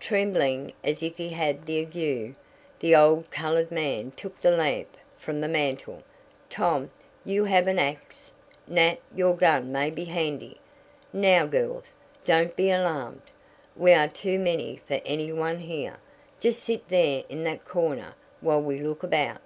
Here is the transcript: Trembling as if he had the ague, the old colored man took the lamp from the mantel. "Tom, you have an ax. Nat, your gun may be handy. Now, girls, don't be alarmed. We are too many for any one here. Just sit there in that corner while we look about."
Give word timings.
Trembling 0.00 0.72
as 0.82 1.04
if 1.04 1.16
he 1.18 1.28
had 1.28 1.64
the 1.64 1.78
ague, 1.78 2.34
the 2.80 2.96
old 2.96 3.30
colored 3.30 3.70
man 3.70 4.10
took 4.16 4.36
the 4.40 4.50
lamp 4.50 4.88
from 5.16 5.40
the 5.40 5.46
mantel. 5.46 6.02
"Tom, 6.50 6.90
you 7.24 7.44
have 7.44 7.68
an 7.68 7.78
ax. 7.78 8.32
Nat, 8.66 8.96
your 9.14 9.36
gun 9.36 9.70
may 9.70 9.88
be 9.90 10.06
handy. 10.06 10.58
Now, 11.12 11.46
girls, 11.46 11.94
don't 12.24 12.56
be 12.56 12.72
alarmed. 12.72 13.22
We 13.76 13.92
are 13.92 14.08
too 14.08 14.40
many 14.40 14.80
for 14.84 15.00
any 15.06 15.32
one 15.32 15.58
here. 15.58 15.98
Just 16.40 16.64
sit 16.64 16.88
there 16.88 17.22
in 17.28 17.44
that 17.44 17.64
corner 17.64 18.16
while 18.40 18.60
we 18.60 18.80
look 18.80 19.04
about." 19.04 19.40